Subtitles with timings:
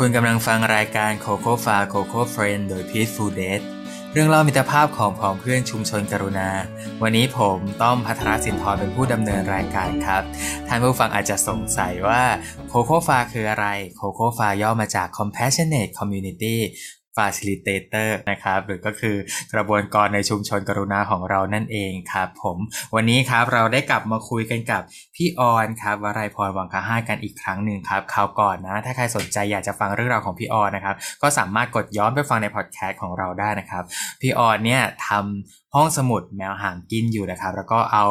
[0.00, 3.64] คุณกำลังฟังรายการ Coco f a Coco Friend โดย Peaceful Date
[4.12, 6.50] เรื่องเล่ามิตรภาพของผองเพื่อนชุมชนกรุณา
[7.02, 10.22] วันนี้ผมต้อมพัทรสินทร์เป็นผู้ดำเนินรายการครับ
[10.68, 12.22] ท่านผู้ฟังอาจจะสงสัยว่า
[12.72, 13.66] Coco f a คืออะไร
[14.00, 16.56] Coco f a ย่อมาจาก Compassionate Community
[17.16, 19.16] Facilitator นะครับหรือก็คือ
[19.54, 22.58] กระบวนการในชุมชนกรุณาของเรานั่นเองครับผม
[22.94, 24.82] วันนี้ครับเราได้กลับมาคุยกันกับ
[25.16, 33.84] พี่ออนครับวรายพรวังคาห้ากันอีกครั้งหนึ่งครับคราวก่อนนะ ถ้าใครสนใจอยากจะฟังเรื่องราวของพี่ออนนะครับ ก็สามารถกดย้อนไปฟังในพอดแคสต์ของเราได้นะครับ
[34.20, 38.06] พี่ออนเนี่ยทำห้องสมุดแมวหางกินอยู่นะครับ แล้วก็เอา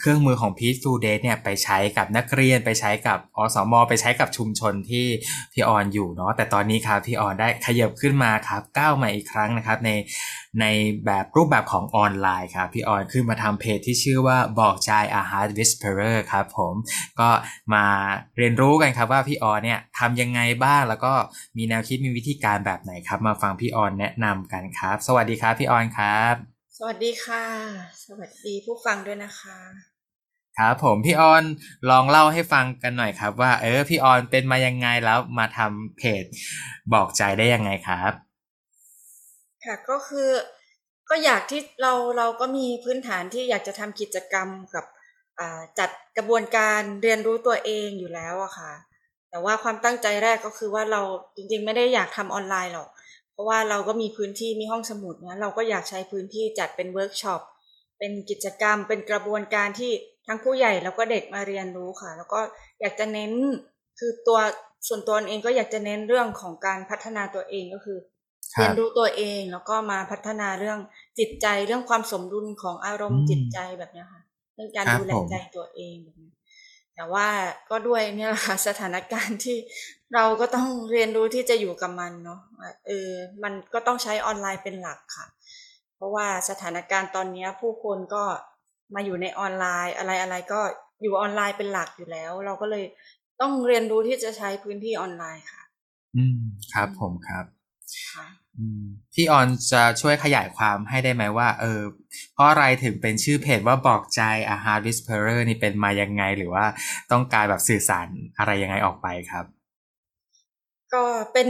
[0.00, 5.06] เครื่องมือของ Peace to d a t เนี่ยไปใช้กับนักเรียนไปใช้กับอสมไปใช้กับชุมชนที่
[5.52, 9.90] พี่ออนอยู่เนาะแต่ตอนนี้ครับพี่ออนได้ขยับขึ้นมาครับก้าวมาอีกครั้งนะครับใน
[10.60, 10.64] ใน
[11.06, 16.74] แบบรูปแบบของออนไลน์ครับพี่ออนขึ้นมาทำเพจที่ชื่อว่าบอกใจ a Heart Whisperer ครับผม
[17.20, 17.30] ก็
[17.74, 17.84] มา
[18.36, 21.12] เรียนรู้กันครับว่าพี่ออนเนี่ยทำยังไงบ้างแล้วก็
[21.56, 26.51] มีแนวคิดมีวิธีการแบบไหนครับ มาฟังพี่ออนแนะนำกันครับ สวัสดีครับพี่ออนครับ
[26.88, 27.44] วัสดีค่ะ
[28.04, 29.58] สวัสดีผู้ฟังด้วยนะคะ
[30.58, 31.44] ครับผมพี่ออน
[31.90, 36.24] ลองเล่าให้ฟังกันหน่อยครับ ว่า เออพี่ออนเป็นมายังไงแล้วมาทำเพจ
[36.92, 38.12] บอกใจได้ยังไงครับ
[39.64, 40.30] ค่ะก็คือ
[41.10, 44.84] ก็อยากที่เราเราก็มีพื้นฐานที่อยากจะทำกิจกรรมกับ
[45.78, 48.72] จัดกระบวนการเรียนรู้ตัวเองอยู่แล้วอะค่ะ
[49.30, 51.02] แต่ว่าความตั้งใจแรกก็คือว่าเรา
[51.36, 53.01] จริงๆ ไม่ได้อยากทำออนไลน์หรอกเพ
[53.42, 57.40] ราะว่าเราก็มีพื้นที่มีห้องสมุดนะเราก็อยากใช้พื้นที่จัดเป็นเวิร์กช็อป
[57.98, 59.92] เป็นกิจกรรมเป็นกระบวนการที่
[60.26, 62.40] ทั้งผู้ใหญ่แล้วก็เด็กมาเรียนรู้ค่ะ แล้วก็
[62.80, 63.32] อยากจะเน้น
[63.98, 64.38] คือตัว
[64.88, 67.98] ส่วนตัวเองก็อยากจะเน้นเรื่องของการพัฒนาตัวเองก็คือ
[68.56, 70.78] เรียนรู้ตัวเองแล้วก็มาพัฒนาเรื่อง
[71.18, 74.22] จิตใจเรื่องความสมดุลของอารมณ์จิตใจแบบนี้ค่ะ
[74.54, 76.30] เรื่องการดูแลใจตัวเองแบบนี้
[76.96, 77.28] แต่ว่า
[77.70, 79.56] ก็ด้วยเนี่ยแหละค่ะสถานการณ์ที่
[80.14, 82.40] เราก็ต้องเรียนรู้ที่จะอยู่กับมันเนาะ
[82.86, 83.10] เออ
[83.42, 85.26] มันก็ต้องใช้ออนไลน์เป็นหลักค่ะ
[85.96, 88.24] เพราะว่าสถานการณ์ตอนนี้ผู้คนก็
[88.94, 90.60] มาอยู่ในออนไลน์ อะไรอะไรก็
[91.02, 92.84] อยู่ออนไลน์เป็นหลักอยู่แล้ว เราก็เลย
[93.40, 95.62] ต้องเรียนรู้ที่จะใช้พื้นที่ออนไลน์ค่ะ
[96.16, 96.38] อืม
[96.72, 97.44] ครับผมครับ
[99.14, 101.80] พี่ออนจะช่วยขยายความให้ได้ไหมว่า เออ
[102.34, 104.22] เพราะอะไรถึงเป็นชื่อเพจว่าบอกใจ
[104.54, 106.64] a h a r Whisperer นี่เป็นมายังไง หรือว่า
[107.12, 108.08] ต้องการแบบสื่อสาร
[108.38, 109.44] อะไรยังไงออกไปครับ
[110.94, 111.48] ก็เป็น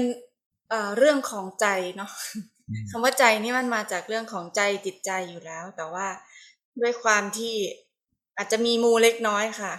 [0.71, 1.67] เอ่อเรื่องของใจ
[1.97, 2.11] เนาะ
[2.91, 6.07] คำว่าใจนี่มันมาจากเรื่องของใจจิตใจอยู่แล้ว แต่ว่า
[6.81, 7.55] ด้วยความที่
[8.37, 9.73] อาจจะมีมูเล็กน้อยค่ะ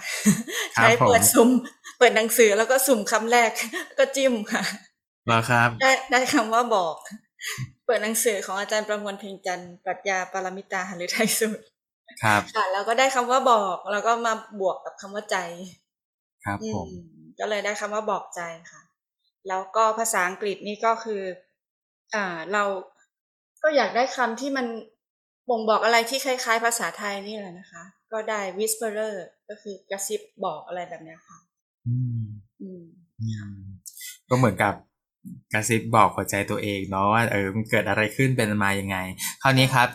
[0.74, 1.50] ใช้เปิดสุ่ม
[1.98, 3.52] เปิดหนังสือแล้วก็สุ่มคำแรก
[3.98, 4.64] ก็จิ้มค่ะ
[5.28, 6.96] หรอครับ ได้ได้คำว่าบอก
[7.86, 11.60] เปิดหนังสือของอาจารย์ประมวลเพ็งจันทร์ปรัชญาปรมิตาหรือไทยสุด
[12.24, 15.38] ครับค่ะแล้วก็ได้คำว่าบอกแล้วก็มาบวกกับคำว่าใจ
[16.46, 16.88] ครับผม
[17.40, 18.42] ก็เลยได้คำว่าบอกใจ
[18.72, 18.82] ค่ะ
[19.48, 21.22] แล้วก็ภาษาอังกฤษนี่ก็คือ
[22.16, 22.64] อ่าเรา
[23.64, 24.66] ก็อยากได้คำที่มัน
[25.50, 29.16] บ่งบอกอะไรที่คล้าย ๆ ภาษาไทยนี่แหละนะคะ ก็ได้ whisperer
[29.50, 31.38] ก็คือกระซิบบอกอะไรแบบนี้ค่ะ
[31.88, 32.24] อืม
[32.62, 32.84] อืม
[34.30, 34.74] ก็เหมือนกับ
[35.54, 38.98] กระซิบบอกหัวใจตัวเองเนาะว่าเออมันเกิดอะไรขึ้นเป็นมายังไง
[39.42, 39.90] คราวนี้ครับ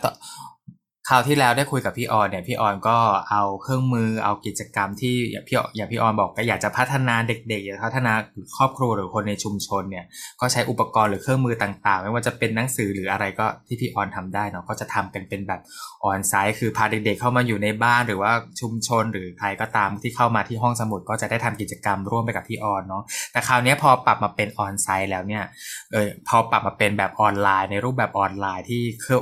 [1.09, 2.97] คราวที่แล้วได้คุยกับพี่ออนเนี่ยพี่ออนก็
[3.31, 8.13] เอาเครื่องมือเอากิจกรรมที่อย่างพี่อย่างพี่ออนบอกก็อยากจะพัฒนาเด็กๆอยากพัฒนา
[8.57, 10.05] ครอบครัวหรือคนในชุมชนเนี่ย
[10.41, 15.61] ก็ใช้อุปกรณ์หรือเครื่องมือต่างๆ ไม่ว่าจะเป็นหนังสือหรืออะไรก็ที่พี่ออนทำได้เนาะก็จะทำเป็นเป็นแบบ
[16.05, 18.31] onsite คือพาเด็กๆเข้ามาอยู่ในบ้านหรือว่า
[18.61, 25.43] ชุมชน หรือใครก็ตามที่เข้ามาที่ห้องสมุดก็จะได้ทำกิจกรรมร่วมไปกับพี่ออนเนาะแต่คราวนี้พอปรับมาเป็น onsite แล้วเนี่ย
[25.91, 28.81] เออพอปรับมาเป็นแบบออนไลน์ ในรูปแบบออนไลน์ที่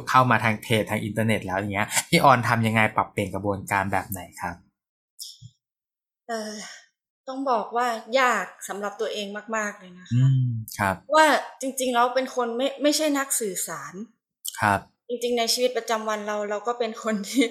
[0.09, 1.76] เข้ามาทางเพจทางอินเทอร์เน็ตแล้วอย่างเงี้ย
[2.09, 4.55] พี่ออนทำยังไงปรับเปลี่ยนกระบวนการแบบไหนครับ
[6.27, 6.53] เออ
[7.27, 7.87] ต้องบอกว่า
[8.19, 9.27] ยากสำหรับตัวเอง
[9.57, 10.27] มาก ๆเลยนะคะ
[10.79, 11.25] ครับ ว่า
[11.61, 13.93] จริงๆเราเป็นคนไม่ไม่ใช่นักสื่อสาร
[14.61, 17.43] ครับ จริงๆ ในชีวิตประจำวันเราเราก็เป็นคนที่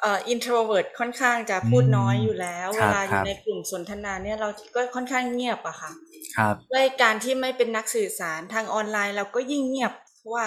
[0.00, 5.92] เอ่อ introvert ค่อนข้างจะพูดน้อยอยู่แล้ว เวลาอยู่ในกลุ่มสนทนาเนี่ยเราก็ค่อนข้างเงียบอะค่ะ
[6.36, 10.46] ครับด้วยการที่ไม่เป็นนักสื่อสารทางออนไลน์เราก็ยิ่งเงียบเพราะว่า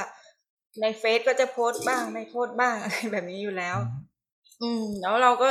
[0.81, 3.77] ในเฟซก็จะโพสต์บ้างไม่โพสต์บ้างอะไรแบบนี้อยู่แล้ว
[4.61, 5.49] อืม แล้วเราก็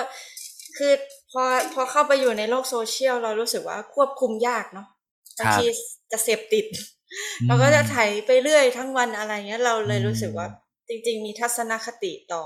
[0.78, 0.92] คือ
[1.30, 1.42] พอ
[1.74, 4.88] พอเข้าไปอยู่ในโลกโซเชียลเรารู้สึกว่าควบคุมยากเนาะ
[5.38, 5.64] บางที
[6.12, 6.66] จะเสพติด
[7.46, 7.96] เราก็จะไถ
[8.26, 10.46] ไปเรื่อยทั้งวันอะไรเงี้ย เราเลยรู้สึกว่า
[10.88, 12.42] จริง ๆ มีทัศนคติต่อ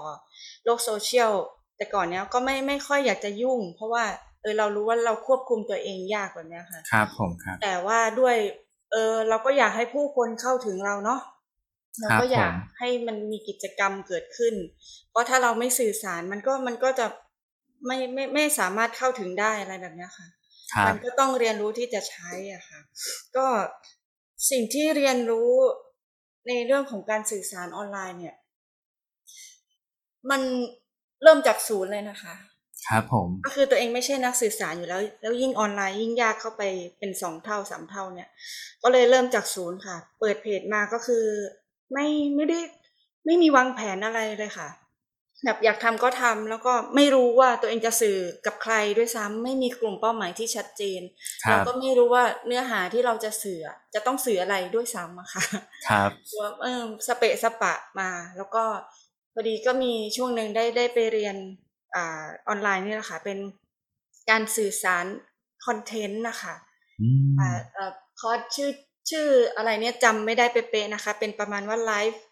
[0.65, 1.33] โลกโซเชียล
[1.77, 4.05] แต่ก่อนเนี้ยก็ไม่ไม่ค่อยอยากจะยุ่ง เพราะว่า
[4.43, 8.37] เออเรารู้ว่าเราควบคุมตัวเองยากกว่านี้ค่ะ ครับผมครับ แต่ว่าด้วย
[8.93, 11.21] เออเราก็อยากให้ผู้คนเข้าถึงเราเนาะ
[12.01, 14.55] เราก็อยากให้มันมีกิจกรรมเกิดขึ้น
[15.11, 17.07] เพราะถ้าเราไม่สื่อสารมันก็มันก็จะ
[17.87, 20.29] ไม่ไม่ไม่สามารถเข้าถึงได้อะไรแบบนี้ค่ะ
[20.87, 22.81] มันก็ต้องเรียนรู้ที่จะใช้อะค่ะ
[23.37, 23.47] ก็
[24.51, 25.51] สิ่งที่เรียนรู้
[26.49, 28.37] ในเรื่องของการสื่อสารออนไลน์เนี่ย
[30.31, 30.41] มัน
[31.23, 32.35] เริ่มจากศูนย์เลยนะคะ
[32.89, 36.63] ครับผม ก็คือตัวเองไม่ใช่นักสื่อสารอยู่แล้ว แล้วยิ่งออนไลน์ยิ่งยากเข้าไป
[36.99, 38.29] เป็นสองเท่าสามเท่าเนี่ย
[38.83, 41.25] ก็เลยเริ่มจากศูนย์ค่ะ เปิดเพจมาก็คือ
[41.93, 42.61] ไม่ไม่ได้
[43.25, 44.69] ไม่มีวางแผนอะไรเลยค่ะ
[45.45, 51.01] แบบอยากทำก็ทำแล้วก็ไม่รู้ว่าตัวเองจะสื่อกับใครด้วยซ้ำไม่มีกลุ่มเป้าหมายที่ชัดเจน
[51.45, 55.45] ครัแล้วก็ไม่รู้ว่าเนื้อหาที่เราจะสื่ออะจะต้องสื่ออะไรด้วยซ้ำอะค่ะ
[55.87, 58.65] ครับว่าเออสเปะสปะมา แล้วก็
[59.33, 61.37] พอดีก็มีช่วงหนึ่งได้ได้ไปเรียน
[61.95, 63.39] อ่าออนไลน์นี่แหละค่ะ เป็น
[64.31, 65.07] การสื่อสาร
[65.67, 66.55] คอนเทนต์นะคะ
[67.01, 68.71] อืมอ่าเอ่อคอร์สชื่อ
[69.11, 72.23] ชื่ออะไรเนี่ยจำไม่ได้เป๊ะๆนะคะ เป็นประมาณว่าไลฟ์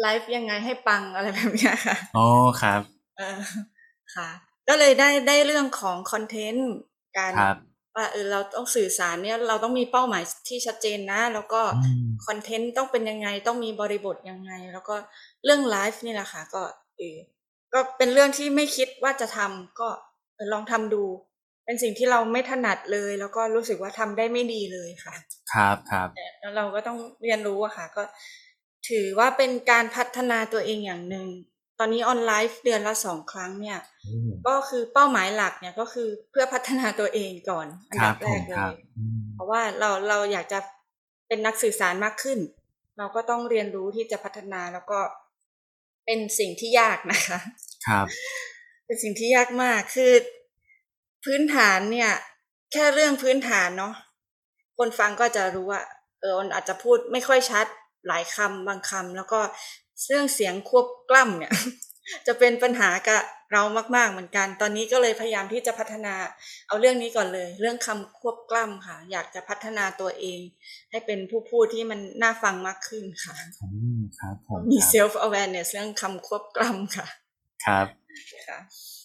[0.00, 2.26] ไลฟ์ยังไงให้ปังอะไรแบบเนี้ยค่ะอ๋อ
[2.62, 2.82] ครับ
[3.16, 3.38] เออ
[4.14, 4.28] ค่ะ
[4.68, 6.70] ก็เลยได้ได้เรื่องของคอนเทนต์
[7.18, 7.56] การครับ
[7.96, 14.94] ว่าเออเราต้องสื่อสารเนี่ยเราต้องมีเป้าหมายที่ชัดเจนนะ แล้วก็อืมคอนเทนต์ต้องเป็นยังไงต้องมีบริบทยังไง แล้วก็
[15.44, 16.62] เรื่องไลฟ์นี่แหละค่ะก็
[16.96, 17.16] เออ
[17.72, 19.88] ก็เป็นเรื่องที่ไม่คิดว่าจะทำก็
[20.34, 21.02] เออลองทำดู
[21.68, 25.14] เป็นสิ่งที่เราไม่ถนัดเลย แล้วก็รู้สึกว่าทำได้ไม่ดีเลยค่ะ
[25.52, 26.08] ครับครับ
[26.40, 28.02] แล้วเราก็ต้องเรียนรู้อะค่ะ ก็
[28.88, 31.26] ถือว่าเป็นการพัฒนาตัวเองอย่างหนึ่ง
[31.78, 40.58] ตอนนี้ออนไลฟ์เดือนละสองครั้งเนี่ยอืมก็คือเป้าหมายหลักเนี่ยก็คือเพื่อพัฒนาตัวเองก่อนอันครัดับบแรผกมเลครับยอืมเพราะว่าเราเราอยากจะ
[41.28, 42.38] เป็นนักสื่อสารมากขึ้น
[42.98, 45.00] เราก็ต้องเรียนรู้ที่จะพัฒนาแล้วก็
[46.06, 47.38] เป็นสิ่งที่ยากนะคะ
[47.86, 48.06] ครับ
[48.86, 50.12] เป็นสิ่งที่ยากมากคือ
[51.24, 52.10] พื้นฐานเนี่ย
[52.72, 53.94] แค่เรื่องพื้นฐานเนาะ
[54.78, 55.82] คนฟังก็จะรู้ว่า
[56.20, 57.66] เออมันอาจจะพูดไม่ค่อยชัด
[58.08, 59.40] หลายคำบางคำแล้วก็
[60.08, 61.52] เรื่องเสียงควบกล้ำเนี่ย
[62.26, 63.22] จะเป็นปัญหากับ
[63.52, 63.62] เรา
[63.96, 66.14] มากๆเหมือนกัน ตอนนี้ก็เลยพยายามที่จะพัฒนา
[66.68, 70.40] เอาเรื่องนี้ก่อนเลย เรื่องคำควบกล้ำค่ะ อยากจะพัฒนาตัวเอง
[70.90, 73.68] ให้เป็นผู้พูดที่มันน่าฟังมากขึ้นค่ะอื
[73.98, 77.06] มครับผมมีครับ self awareness เรื่องคำควบกล้ำค่ะ
[77.66, 77.86] ครับ
[78.48, 78.97] ค่ะอืม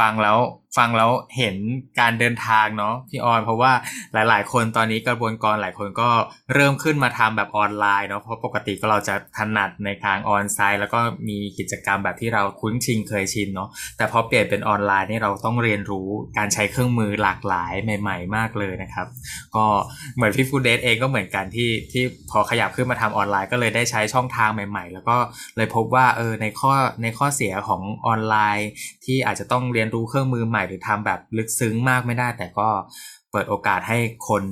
[0.00, 0.38] ฟังแล้ว
[0.76, 1.56] ฟังแล้วเห็น
[2.00, 3.72] การเดินทางเนาะพี่ออนเพราะว่า
[4.12, 6.08] หลาย ๆ คนตอนนี้กระบวนการหลายคนก็
[6.54, 16.08] เริ่มขึ้นมาทำแบบออนไลน์เนาะเพราะปกติก็เราจะถนัดในทางออนไซต์ แล้วก็มีกิจกรรมแบบที่เราคุ้นชินเคยชินเนาะแต่พอเปลี่ยนเป็นออนไลน์นี่เราต้องเรียนรู้
[16.38, 19.06] การใช้เครื่องมือหลากหลายใหม่ ๆ มากเลยนะครับ
[19.56, 19.64] ก็
[20.16, 25.16] เหมือนพี่ฟูเดสเองก็เหมือนกันที่ที่พอขยับขึ้นมาทำออนไลน์ ก็เลยได้ใช้ช่องทางใหม่ ๆ แล้วก็
[25.56, 28.68] เลยพบว่าเออในข้อในข้อเสียของออนไลน์
[29.04, 32.68] ที่อาจจะต้องเรียนรู้เครื่องมือใหม่หรือทำแบบลึกซึ้งมากไม่ได้ แต่ก็
[33.32, 33.98] เปิดโอกาสให้
[34.28, 34.42] คน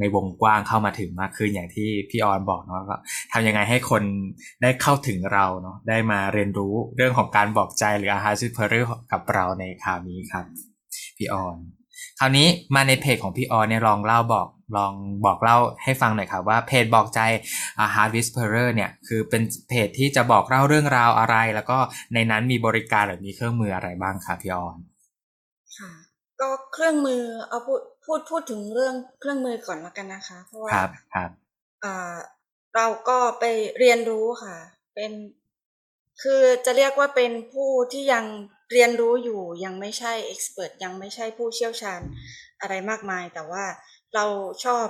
[0.00, 2.96] ในวงกว้างเข้ามาถึงมากขึ้นอย่างที่พี่ออนบอกเนาะก็
[3.32, 4.02] ทำยังไงให้คน
[4.62, 10.44] ได้เข้าถึงเราเนาะได้มาเรียนรู้เรื่องของการบอกใจหรือ A Heart's Whisperer กับเราในคราวนี้ครับ
[11.16, 11.56] พี่ออน
[12.18, 14.92] คราวนี้มาในเพจของพี่ออนเนี่ยลองเล่าบอกลอง
[15.26, 17.20] บอกเล่าให้ฟังหน่อยครับว่าเพจบอกใจ
[17.84, 21.78] a Heart Whisperer เนี่ยคือเป็นเพจที่จะบอกเล่าเรื่องราวอะไร แล้วก็
[22.14, 24.78] ในนั้นมีบริการหรือมีเครื่องมืออะไรบ้างครับพี่ออน
[25.78, 25.92] ค่ะ
[26.40, 31.30] ก็เครื่องมือเอาพูดพูดพูดถึงเรื่องเครื่องมือก่อนละกันนะคะ เพราะว่าครับครับ
[31.84, 32.16] อ่า
[32.76, 33.44] เราก็ไป
[33.78, 34.56] เรียนรู้ค่ะ
[34.94, 35.12] เป็น
[36.22, 38.24] คือจะเรียกว่าเป็นผู้ที่ยัง
[38.72, 42.00] เรียนรู้อยู่ยังไม่ใช่เอ็กซ์เพรยังไม่ใช่ผู้เชี่ยวชาญ
[42.60, 43.64] อะไรมากมาย แต่ว่า
[44.14, 44.24] เรา
[44.64, 44.86] ชอบ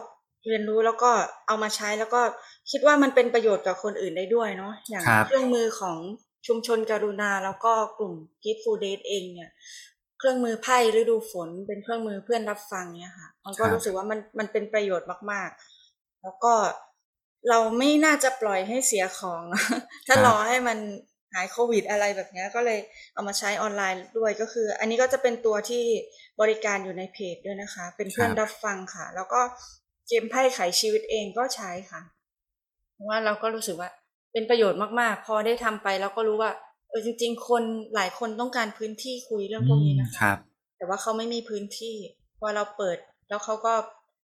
[0.46, 1.10] เรียนรู้แล้วก็
[1.46, 2.22] เอามาใช้แล้วก็
[2.70, 5.98] คิดว่ามันเป็นประโยชน์กับคนอื่นได้ด้วยเนาะอย่างครับเครื่องมือของ
[6.46, 9.50] ชุมชนกรุณาแล้วก็กลุ่ม Git Food Date เองเนี่ย
[10.18, 15.50] เครื่องมือไพ่ฤดูฝน เป็นเครื่องมือเพื่อนรับฟังเนี่ยค่ะ มันก็ครับรู้สึกว่ามันมันเป็นประโยชน์มาก
[15.86, 16.54] ๆ แล้วก็
[17.48, 19.42] เราไม่น่าจะปล่อยให้เสียของ
[20.06, 20.78] ถ้ารอให้มัน
[21.34, 22.78] หายโควิดอะไรแบบเนี้ยก็เลย
[23.14, 25.84] เอามาใช้ออนไลน์ด้วยก็คือ อันนี้ก็จะเป็นตัวที่
[26.40, 29.40] บริการอยู่ในเพจด้วยนะคะ เป็นเพื่อนครับรับฟังค่ะ แล้วก็
[30.08, 32.00] เกมไพ่ไขชีวิตเองก็ใช้ค่ะ
[32.94, 33.90] เพราะว่าเราก็รู้สึกว่า
[34.32, 36.50] เป็นประโยชน์มากๆ พอได้ทำไปแล้วก็รู้ว่า
[36.90, 37.62] เออจริง ๆ คน
[37.94, 40.38] หลายคนต้องการพื้นที่คุยเรื่องพวกนี้นะคะครับ
[40.76, 41.96] แต่ว่าเขาไม่มีพื้นที่
[42.38, 42.98] พอเราเปิด
[43.28, 43.74] แล้วเขาก็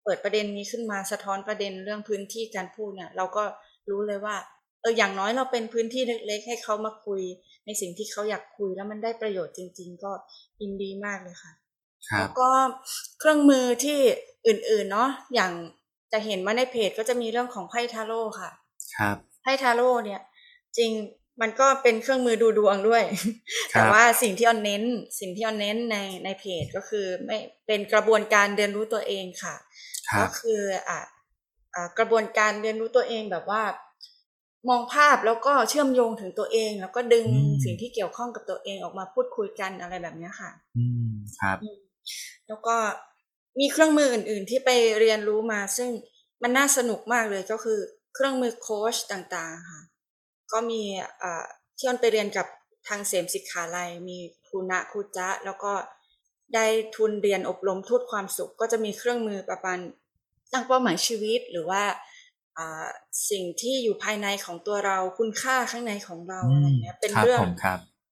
[0.05, 3.45] เปิดประเด็นนี้ขึ้นมาสะท้อนประเด็นเรื่องพื้นที่การพูดเนี่ย เราก็
[3.91, 7.23] รู้เลยว่าเอออย่างน้อยเราเป็นพื้นที่เล็กๆ ให้เขามาคุย
[7.67, 10.13] ในสิ่งที่เขาอยากคุยแล้วมันได้ประโยชน์จริง ๆ ก็
[10.61, 11.53] ยินดีมากเลยค่ะ
[12.11, 12.49] ครัแล้บวก็
[13.19, 13.99] เครื่องมือที่
[14.47, 15.53] อื่นๆเนาะอย่าง
[16.13, 18.51] จะเห็นว่าในเพจก็จะมีเรื่องของไพ่ทาโร่ค่ะ
[18.97, 20.21] ครับไพ่ทาโร่เนี่ย
[20.79, 20.91] จริง
[21.41, 23.05] มันก็เป็นเครื่องมือดูดวงด้วย
[23.73, 24.85] ครับแต่ว่าสิ่งที่ออนเน้น
[25.21, 29.55] สิ่งที่ออนเน้นในในเพจก็คือไม่เป็นกระบวนการเรียนรู้ตัวเองค่ะ
[30.11, 31.01] ครัก็บคืออะ
[31.75, 33.63] อ่ากระบวนการเรียนรู้ตัวเองแบบว่า
[34.69, 41.59] มองภาพแล้วก็เชื่อมโยงถึงตัวเอง แล้วก็ดึงอืมสิ่งที่เกี่ยวข้องกับตัวเองออกมาพูดคุยกันอะไรแบบเนี้ยค่ะ อืมครับ
[42.49, 42.77] แล้วก็
[43.61, 45.91] มีเครื่องมืออื่น ๆ ที่ไปเรียนรู้มา ซึ่ง
[46.43, 47.79] มันน่าสนุกมากเลยก็คือ
[48.15, 49.81] เครื่องมือโค้ชต่างๆค่ะ
[50.53, 50.83] ก็มี
[51.23, 51.45] อ่า
[51.79, 52.47] ที่อนไปเรียนกับ
[52.89, 55.73] ทางเสมสิกขาลัยมีครูณะครูจ๊ะแล้วก็
[56.55, 56.67] ได้
[56.97, 59.79] ทุนเรียนอบรมทูตความสุข ก็จะมีเครื่องมือประมาณ
[60.53, 61.83] ตั้งเป้าหมายชีวิต หรือว่า
[63.31, 67.41] สิ่งที่อยู่ภายในของตัวเราคุณค่าข้างในของเราอะไรเงี้ยเป็นเรื่อง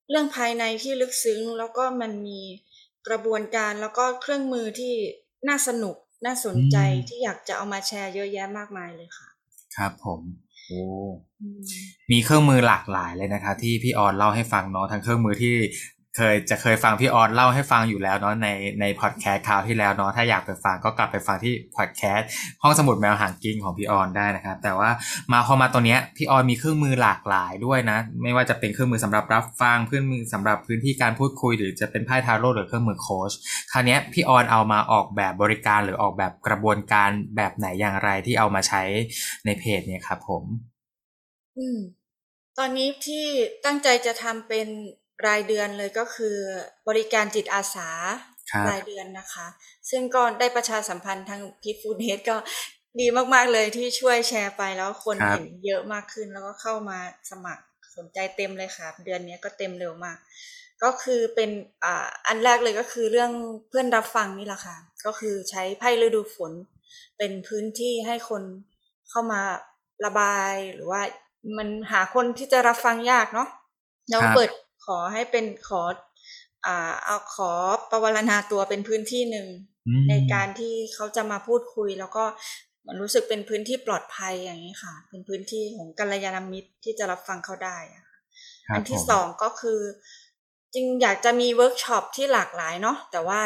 [0.09, 2.41] เรื่องภายในที่ลึกซึ้ง แล้วก็มันมี
[3.07, 4.93] กระบวนการแล้วก็เครื่องมือที่
[5.47, 5.95] น่าสนุก
[6.25, 6.77] น่าสนใจ
[7.09, 9.27] ที่อยากจะเอามาแชร์เยอะแยะมากมายเลยค่ะ
[9.75, 10.21] ครับผม
[10.67, 10.83] โอ้
[12.11, 15.55] มีเครื่องมือหลากหลายเลยนะคะ ที่พี่ออนเล่าให้ฟังเนาะทั้งเครื่องมือที่
[16.17, 18.49] เคยจะเคยฟังพี่ออนเล่าให้ฟังอยู่แล้วเนาะใน
[18.81, 22.27] ในพอดแคสต์คราวที่แล้วเนาะถ้าอยากไปฟังก็กลับไปฟังที่พอดแคสต์
[22.63, 24.89] ห้องสมุดแมวหางกิ้งของพี่ออนได้นะครับ แต่ว่า
[25.31, 33.31] มาพอมาตัวเนี้ยพี่ออนมีเครื่องมือหลากหลายด้วยนะ ไม่ว่าจะเป็นเครื่องมือสำหรับรับฟังเครื่องมือสำหรับพื้นที่การพูดคุย หรือจะเป็นไพ่ทาโร่หรือเครื่องมือโค้ช
[33.71, 38.83] คราวนี้พี่ออนเอามาออกแบบบริการหรือออกแบบกระบวนการแบบไหนอย่างไรที่เอามาใช้
[39.45, 40.43] ในเพจเนี่ยครับผม
[41.57, 41.79] อืม
[42.57, 43.25] ตอนนี้ที่
[43.65, 44.67] ตั้งใจจะทำเป็น
[45.27, 46.37] รายเดือนเลยก็คือ
[46.87, 47.89] บริการจิตอาสา
[48.67, 49.47] รายเดือนนะคะ
[49.89, 52.35] ซึ่งก็ได้ประชาสัมพันธ์ทางพีฟูเนสก็
[52.99, 56.99] ดีมากๆเลยที่ช่วยแชร์ไปแล้วคนเห็นเยอะมากขึ้นแล้วก็เข้ามา
[57.31, 57.63] สมัคร
[57.95, 60.17] สนใจเต็มเลยค่ะ เดือนนี้ก็เต็มเร็วมาก
[60.83, 61.49] ก็คือเป็น
[61.83, 63.31] อ่าอันแรกเลยก็คือเรื่อง
[63.69, 66.51] เพื่อนรับฟังนี่แหละค่ะ ก็คือใช้ไพ่ฤดูฝน
[67.17, 68.43] เป็นพื้นที่ให้คน
[69.09, 69.41] เข้ามา
[70.05, 71.01] ระบายหรือว่า
[71.57, 73.49] มันหาคนที่จะรับฟังยากเนาะ
[74.11, 74.49] เราเปิด
[74.85, 75.81] ขอให้เป็นขอ
[76.65, 77.51] อ่าเอาขอ
[77.91, 79.47] ปวารณาตัวเป็นพื้นที่หนึ่ง
[80.09, 82.23] ในการที่เขาจะมาพูดคุย แล้วก็
[82.87, 87.77] มันรู้สึกเป็นพื้นที่ปลอดภัยอย่างนี้ค่ะ เป็นพื้นที่ของกัลยาณมิตรที่จะรับฟังเขาได้
[88.73, 89.79] อันที่สองก็คือ
[90.73, 93.41] จริงอยากจะมีเวิร์กช็อปที่หลากหลายเนาะแต่ว่า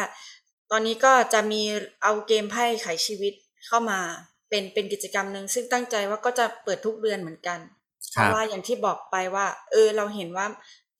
[0.70, 1.62] ตอนนี้ก็จะมี
[2.02, 3.34] เอาเกมไพ่ไขชีวิต
[3.66, 4.00] เข้ามา
[4.48, 7.58] เป็นเป็นกิจกรรมหนึ่งซึ่งตั้งใจว่าก็จะเปิดทุกเดือนเหมือนกัน
[8.12, 10.46] เพราะว่าอย่างที่บอกไปว่า เออเราเห็นว่า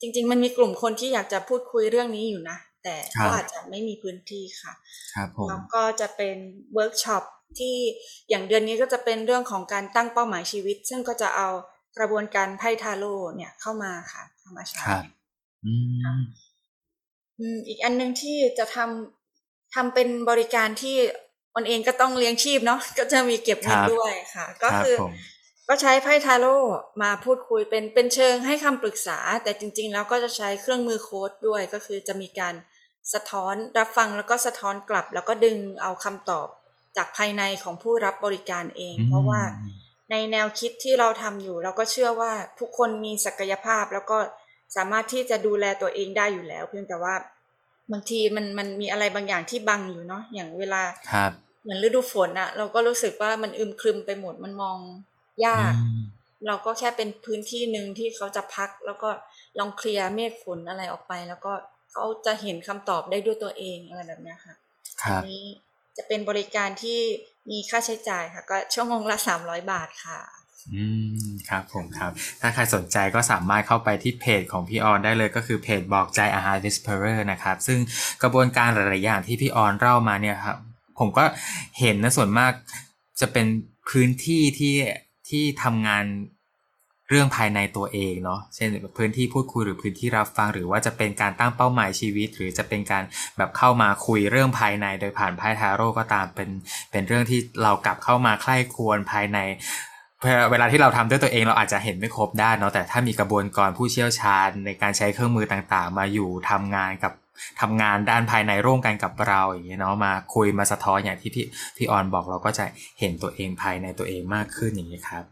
[0.00, 4.72] จริง ๆ มันมีกลุ่มคนที่อยากจะพูดคุยเรื่องนี้อยู่นะ แต่ก็อาจจะไม่มีพื้นที่ค่ะ
[5.48, 6.36] แล้วก็จะเป็น
[6.74, 7.22] เวิร์กช็อป
[7.58, 7.76] ที่
[8.28, 11.48] อย่างเดือนนี้ก็จะเป็นเรื่องของการตั้งเป้าหมายชีวิต ซึ่งก็จะเอา
[11.98, 14.84] กระบวนการไพ่ทาโรต์เนี่ยเข้ามาค่ะเข้ามาใช้
[17.68, 20.96] อีกอันหนึ่งที่จะทำทำเป็นบริการที่
[21.54, 24.94] ตนเองก็ต้องเลี้ยงชีพเนาะก็จะมีเก็บเงินด้วยค่ะ ก็คือ
[25.68, 26.56] ก็ใช้ไพ่ทาโร่
[27.02, 32.54] มาพูดคุยเป็นเป็นเชิงให้คำปรึกษา แต่จริง ๆ แล้วก็จะใช้เครื่องมือโค้ดด้วยก็คือจะมีการ
[33.14, 36.48] สะท้อนรับฟังแล้วก็สะท้อนกลับ แล้วก็ดึงเอาคำตอบ
[36.96, 39.40] จากภายในของผู้รับบริการเอง เพราะว่า
[40.10, 44.18] ในแนวคิดที่เราทำอยู่ เราก็เชื่อว่าทุกคนมีศักยภาพแล้วก็
[44.76, 47.14] สามารถที่จะดูแลตัวเองได้อยู่แล้ว เพียงแต่ว่า
[47.92, 50.82] บางทีมันมันมีอะไรบางอย่างที่บังอยู่เนาะอย่างเวลา
[51.62, 54.78] เหมือนฤดูฝนอะเราก็รู้สึกว่ามันอึมครึมไปหมดมันมอง
[55.46, 55.72] ยาก
[56.46, 59.10] เราก็แค่เป็นพื้นที่หนึ่งที่เขาจะพัก แล้วก็
[59.58, 61.52] ลองเคลียร์เมฆฝนอะไรออกไป แล้วก็
[61.92, 64.54] เขาจะเห็นคำตอบได้ด้วยตัวเองอะไรแบบนี้ค่ะ
[65.04, 65.42] อันนี้
[65.96, 66.98] จะเป็นบริการที่
[67.50, 70.20] มีค่าใช้จ่ายค่ะ ก็ชั่วโมงละสามร้อยบาทค่ะ
[70.74, 70.84] อื
[71.26, 77.78] มครับผมครับ ถ้าใครสนใจก็สามารถเข้าไปที่เพจของพี่ออนได้เลยก็คือเพจบอกใจอาหาร Whisperer นะครับ ซึ่ง
[78.22, 80.56] กระบวนการหลาย ๆ อย่างที่พี่ออนเล่ามาเนี่ยครับ
[80.98, 81.24] ผมก็
[81.80, 82.52] เห็นนะส่วนมาก
[83.20, 83.46] จะเป็น
[83.90, 84.74] พื้นที่ที่
[85.30, 86.04] ที่ทำงาน
[87.08, 93.04] เรื่องภายในตัวเองเนาะ เช่นพื้นที่พูดคุยหรือพื้นที่รับฟัง หรือว่าจะเป็นการตั้งเป้าหมายชีวิต หรือจะเป็นการ
[93.38, 96.50] แบบเข้ามาคุยเรื่องภายในโดยผ่านไพ่ทาโร่ก็ตามเป็น
[96.90, 99.38] เป็นเรื่องที่เรากลับเข้ามาใคร่ควรภายใน
[100.50, 107.12] เวลาที่เราทำด้วยตัวเองเราอาจจะเห็นไม่ครบได้เนาะแต่ถ้ามีกระบวนการผู้เชี่ยวชาญในการใช้เครื่องมือต่างๆ มาอยู่ทำงานกับ
[107.60, 111.44] ทำงานด้านภายในร่วมกันกับเราอย่างเงี้ยเนาะมาคุยมาสะท้อนอย่างที่พี่
[111.76, 112.64] พี่ออนบอกเราก็จะ
[113.00, 115.24] เห็นตัวเองภายในตัวเองมากขึ้นอย่างนี้ยครับ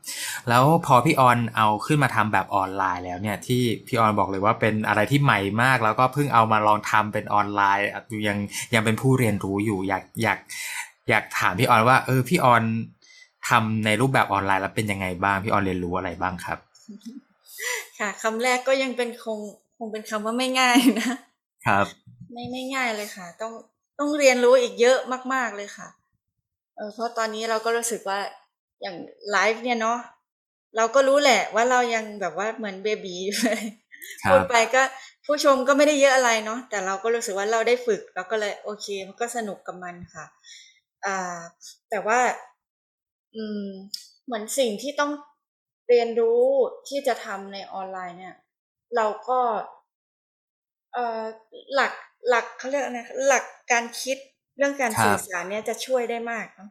[0.49, 7.87] แล้วพอพี่ออนเอาขึ้นมาทำแบบออนไลน์แล้วเนี่ยที่พี่ออนบอกเลยว่าเป็นอะไรที่ใหม่มาก แล้วก็เพิ่งเอามาลองทำเป็นออนไลน์
[8.29, 8.39] ยัง
[8.75, 10.39] ยังเป็นผู้เรียนรู้อยู่อยากอยาก
[11.11, 12.63] อยากถามพี่ออนว่าเออพี่ออน
[13.49, 16.59] ทำในรูปแบบออนไลน์แล้วเป็นยังไงบ้างพี่ออนเรียนรู้อะไรบ้างครับ
[17.99, 19.39] ค่ะคำแรกก็ยังเป็นคง
[19.79, 21.13] คงเป็นคำว่าไม่ง่ายนะ
[21.67, 21.87] ครับ
[22.33, 23.53] ไม่ไม่ง่ายเลยค่ะ ต้อง
[23.99, 24.99] ต้องเรียนรู้อีกเยอะ
[25.35, 25.89] มาก ๆเลยค่ะ
[26.77, 28.21] เออเพราะตอนนี้เราก็รู้สึกว่า
[28.83, 28.97] อย่าง
[29.31, 29.99] ไลฟ์เนี่ยเนาะ
[30.77, 33.61] เราก็รู้แหละว่าเรายังแบบว่าเหมือนเบบีเลย
[34.27, 34.83] พูดไปก็
[35.27, 40.27] ผู้ชมก็ไม่ได้เยอะอะไรเนาะแต่เราก็รู้สึกว่าเราได้ฝึกเราก็เลยโอเคมันก็สนุกกับมันค่ะ
[41.07, 41.39] อ่า
[41.91, 42.21] แต่ว่า
[43.35, 43.69] อืม
[44.25, 45.13] เหมือนสิ่งที่ต้อง
[45.89, 46.43] เรียนรู้
[46.89, 48.35] ที่จะทำในออนไลน์เนี่ย
[48.97, 49.76] เราก็เอ่อ
[51.75, 51.93] หลัก
[52.29, 54.19] หลักเขาเรียกอะไรหลักการคิด
[54.59, 56.71] เรื่องการสื่อสารเนี่ยจะช่วยได้มากเนาะ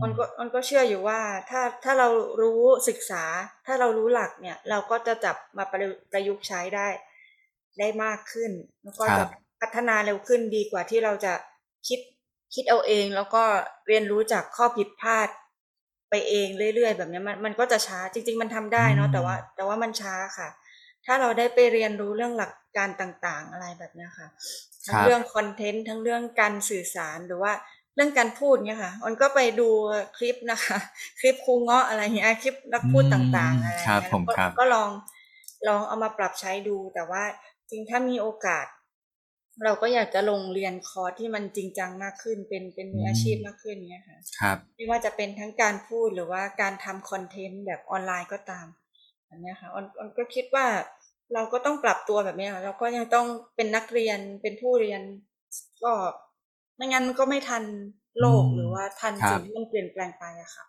[0.00, 1.20] ออนก็ออนก็เชื่ออยู่ว่า
[1.50, 2.08] ถ้าถ้าเรา
[2.42, 3.24] รู้ศึกษา
[3.66, 5.64] ถ้าเรารู้หลักเนี่ย เราก็จะจับมา
[6.12, 6.88] ประยุกต์ใช้ได้
[7.78, 8.52] ได้มากขึ้น
[8.84, 9.24] แล้วก็จะ
[9.60, 11.32] พัฒนาเร็วขึ้นดีกว่าที่เราจะ
[11.88, 12.00] คิด
[12.54, 13.44] คิดเอาเอง แล้วก็
[13.88, 15.28] เรียนรู้จากข้อผิดพลาด
[16.10, 20.48] ไปเองเรื่อยๆแบบนี้มันมันก็จะช้าจริง ๆ มันทำได้เนาะแต่ว่า แต่ว่ามันช้าค่ะ
[21.08, 24.28] ถ้าเราได้ไปเรียนรู้เรื่องหลักการต่างๆ อะไรแบบนี้ค่ะ
[24.86, 27.52] ทั้งเรื่องคอนเทนต์ทั้งเรื่องการสื่อสารหรือว่า
[27.94, 29.68] เรื่องการพูดเนี่ยค่ะอนก็ไปดู
[30.16, 30.78] คลิปนะคะ
[31.20, 33.96] คลิปครูเงาะอะไรเงี้ยคลิปนักพูดต่างๆอะไรเงี้
[34.54, 34.90] ยก็ลอง
[35.68, 37.22] ลองเอามาปรับใช้ดู แต่ว่า
[37.70, 38.66] จริงถ้ามีโอกาส
[39.64, 48.66] เราก็อยากจะลงเรียนคอร์สที่มันจริงจังมากขึ้น เป็นเป็นมืออาชีพมากขึ้นเนี่ยค่ะครับไม่ว่าจะเป็นทั้งการพูดหรือว่าการทำคอนเทนต์แบบออนไลน์ก็ตาม
[49.28, 50.66] อันนี้ค่ะอนอนก็คิดว่า
[51.34, 55.00] เราก็ต้องปรับตัวแบบนี้เราก็ยังต้องเป็นนักเรียนเป็นผู้เรียน
[55.84, 55.92] ก็
[56.76, 57.64] ไม่งั้นมันก็ไม่ทัน
[58.20, 60.64] โลกหรือว่าทันสิ่งที่มันเปลี่ยนแปลงไปอะค่ะ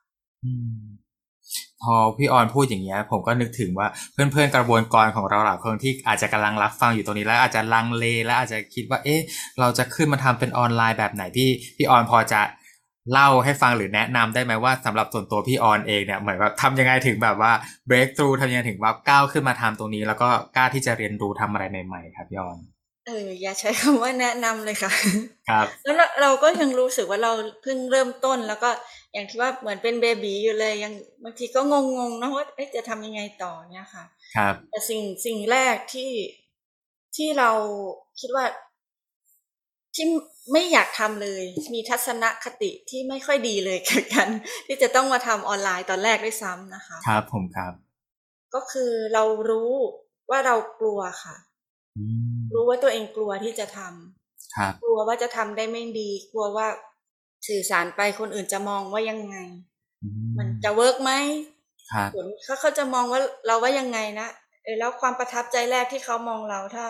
[1.83, 9.21] พอพี่ออนพูดอย่างเงี้ย ผมก็นึกถึงว่าเพื่อนๆกระบวนการของเราหลายคนที่อาจจะกำลังรับฟังอยู่ตรงนี้แล้วอาจจะลังเลและอาจจะคิดว่า เอ๊ะ
[9.59, 12.41] เราจะขึ้นมาทำเป็นออนไลน์แบบไหนพี่พี่ออนพอจะ
[13.11, 17.51] เล่าให้ฟังหรือแนะนำได้ไหมว่าสำหรับส่วนตัวพี่ออนเองเนี่ยเหมือนว่าทำยังไงถึงแบบว่า
[17.89, 22.59] break through ทำยังไงถึงว่าก้าวขึ้นมาทำตรงนี้ แล้วก็กล้าที่จะเรียนรู้ทำอะไรใหม่ๆ ครับพี่ออน
[23.07, 24.91] เอออย่าใช้คำว่าแนะนำเลยค่ะ
[25.49, 27.31] ครับ แล้วเราก็ยังรู้สึกว่าเรา
[27.63, 28.69] เพิ่งเริ่มต้นแล้วก็
[29.13, 31.73] อย่างที่ว่าเหมือนเป็นเบบีอยู่เลยยังบางทีก็ง
[32.09, 36.11] งๆนะว่าจะทำยังไงต่อเนี่ยค่ะ ครับ แต่สิ่งสิ่งแรกที่
[37.15, 37.51] ที่เรา
[38.19, 38.45] คิดว่า
[39.95, 40.05] ที่
[40.51, 41.43] ไม่อยากทำเลย
[41.73, 44.29] มีทัศนคติที่ไม่ค่อยดีเลยกับกัน
[44.67, 47.73] ที่จะต้องมาทำออนไลน์ตอนแรกด้วยซ้ำนะคะ ครับผมครับ
[48.55, 49.71] ก็คือเรารู้
[50.29, 51.35] ว่าเรากลัวค่ะ
[52.53, 56.67] รู้ว่าตัวเองกลัวที่จะทำกลัวว่าจะทำได้ไม่ดี กลัวว่า
[57.47, 59.37] สื่อสารไปคนอื่นจะมองว่ายังไง
[60.37, 61.11] มันจะเวิร์กไหม
[62.13, 64.27] ผลเขาเขาจะมองว่าเราว่ายังไงนะ
[64.63, 66.85] เออแล้วความประทับใจแรกที่เขามองเราถ้า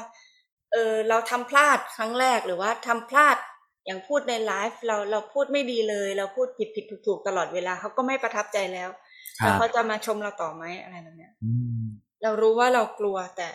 [0.71, 3.37] เออเราทำพลาดครั้งแรกหรือว่าทำพลาด
[3.85, 8.89] อย่างพูดในไลฟ์เราเราพูดไม่ดีเลย เราพูดผิดผิดถูกถูกตลอดเวลาเขาก็ไม่ประทับใจแล้ว
[9.37, 11.29] แล้วเขาจะมาชมเราต่อไหมอะไรแบบนี้
[12.23, 13.49] เรารู้ว่าเรากลัวแต่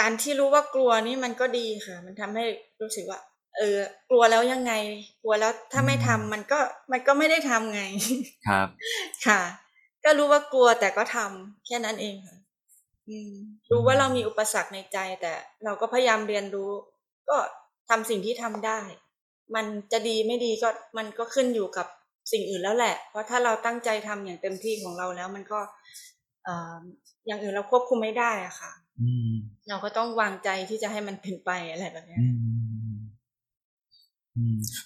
[0.00, 2.44] การที่รู้ว่ากลัวนี่มันก็ดีค่ะ มันทำให้
[2.80, 3.20] รู้สึกว่า
[3.58, 3.78] เออ
[4.10, 4.72] กลัวแล้วยังไง
[5.22, 6.58] กลัวแล้วถ้าไม่ทำมันก็
[6.92, 7.82] มันก็ไม่ได้ทำไง
[8.48, 8.68] ครับ
[9.26, 9.40] ค่ะ
[10.04, 12.47] ก็รู้ว่ากลัวแต่ก็ทำแค่นั้นเองค่ะอืม
[13.70, 15.32] รู้ว่าเรามีอุปสรรคในใจ แต่
[15.64, 16.70] เราก็พยายามเรียนรู้
[17.28, 17.36] ก็
[17.90, 18.80] ทำสิ่งที่ทำได้
[19.54, 20.68] มันจะดีไม่ดีก็
[20.98, 21.86] มันก็ขึ้นอยู่กับ
[22.32, 25.60] สิ่งอื่นแล้วแหละ เพราะถ้าเราตั้งใจทำอย่างเต็มที่ของเราแล้วมันก็
[26.46, 26.48] อ
[27.26, 28.72] อย่างอื่นเราควบคุมไม่ได้อะค่ะ
[29.68, 32.18] เราก็ต้องวางใจที่จะให้มันเป็นไปอะไรแบบนี้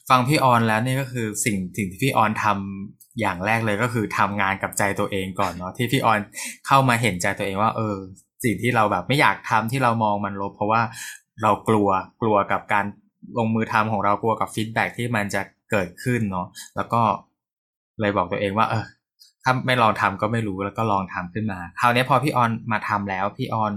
[0.08, 6.20] ฟังพี่ออนแล้วนี่ก็คือสิ่งสิ่งที่พี่ออนทำ อย่างแรกเลยก็คือทำงานกับใจตัวเองก่อนเนาะที่พี่ออน
[6.66, 7.96] เข้ามาเห็นใจตัวเองว่า เออ
[8.44, 10.82] สิ่งที่เราแบบไม่อยากทำที่เรามองมันลบ เพราะว่า
[11.42, 11.88] เรากลัว
[12.22, 12.84] กลัวกับการ
[13.38, 16.46] ลงมือทำของเรากลัวกับฟีดแบ็ที่มันจะเกิดขึ้นเนาะ
[16.76, 17.00] แล้วก็
[18.00, 18.84] เลยบอกตัวเองว่า เออ
[19.44, 23.74] ถ้าไม่ลองทำก็ไม่รู้แล้วก็ลองทำขึ้นมาคราวนี้พอพี่ออนมาทำแล้วพี่ออน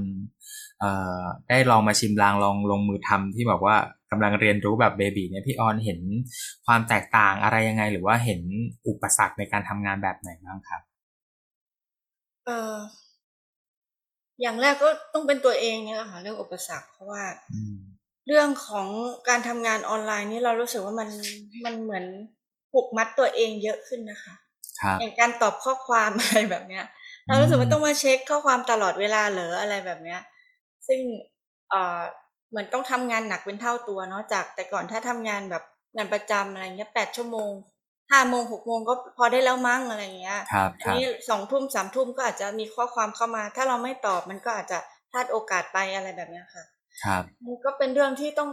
[0.79, 3.75] เอ่อได้ลองมาชิมลางลองลงมือทำที่บอกว่า
[4.15, 5.99] กำลังเรียนรู้แบบเบบีเนี่ยพี่ออนเห็น
[6.65, 8.41] ความแตกต่างอะไรยังไง หรือว่าเห็น
[8.87, 10.81] อุปสรรคในการทำงานแบบไหนบ้างครับ
[12.45, 12.75] เออ
[14.41, 17.23] อย่างแรกก็ต้องเป็นตัวเองเนี่ยค่ะเรื่องอุปสรรคเพราะว่า
[18.27, 18.87] เรื่องของ
[19.29, 21.09] การทำงานออนไลน์นี่เรารู้สึกว่ามัน
[21.65, 22.05] มันเหมือน
[22.71, 24.35] ผูกมัดตัวเองเยอะขึ้นนะคะ
[24.99, 26.85] อย่างการตอบข้อความอะไรแบบเนี้ย
[27.25, 30.21] เรารู้สึกว่าต้องมาเช็คข้อความตลอดเวลาเหรออะไรแบบเนี้ย
[30.87, 30.99] ซึ่ง
[31.69, 32.01] เอ่อ
[32.49, 35.63] เหมือนต้องทำงานหนักเป็นเท่าตัวเนาะจากแต่ก่อนถ้าทำงานแบบ
[35.95, 37.51] งานประจำอะไรเงี้ยแปดชั่วโมง
[38.11, 40.39] ห้าโมงหกโมงก็พอได้แล้วมั้งอะไรเงี้ย
[40.79, 44.79] อันนี้สองทุ่มสามทุ่มก็อาจจะมีข้อความเข้ามา ถ้าเราไม่ตอบมันก็อาจจะ
[45.11, 46.63] พลาดโอกาสไปอะไรแบบเนี้ยค่ะ
[47.03, 48.49] ครับมันก็เป็นเรื่องที่ต้อง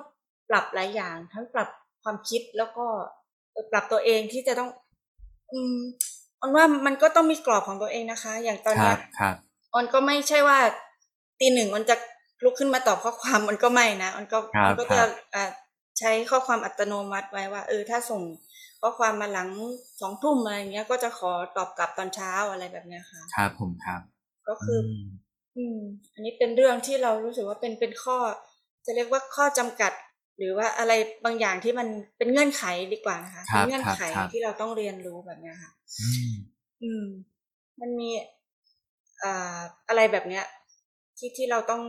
[0.51, 1.69] ปรับหลายอย่าง ทั้งปรับ
[2.03, 2.87] ความคิดแล้วก็
[3.73, 4.71] ปรับตัวเองที่จะต้อง
[5.53, 5.79] อืม
[6.41, 8.95] ออนว่ามันก็ต้องมีกรอบของตัวเองนะคะ อย่างตอนนี้
[9.73, 10.59] ออนก็ไม่ใช่ว่า
[11.41, 11.97] ตีหนึ่งออนจะ
[12.45, 15.03] ลุกขึ้นมาตอบข้อความมันก็ไม่นะออนก็ออนก็จะ
[15.99, 18.23] ใช้ข้อความอัตโนมัติไว้ว่า เออถ้าส่ง
[18.81, 19.49] ข้อความมาหลัง
[20.01, 24.01] สองทุ่มอะไรเงี้ย ก็จะขอตอบกลับตอนเช้าอะไรแบบเนี้ยค่ะครับผมครับ
[24.49, 24.79] ก็คือ
[25.57, 25.79] อืม
[26.15, 28.17] อันนี้เป็นเรื่องที่เรารู้สึกว่าเป็นเป็นข้อ
[28.87, 29.93] จะเรียกว่าข้อจำกัด
[30.39, 30.93] หรือว่าอะไร
[31.25, 34.03] บางอย่างที่มันเป็นเงื่อนไขดีกว่านะคะเป็นเงื่อนไข
[34.33, 35.71] ที่เราต้องเรียนรู้แบบเนี้ยค่ะ
[36.83, 37.05] อืม
[37.81, 38.11] มันมี
[39.23, 40.45] อ่าอะไรแบบเนี้ย
[41.19, 41.83] ที่ที่เราต้อง